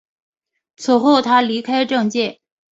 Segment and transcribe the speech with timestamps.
[0.77, 2.39] 此后他离开政界。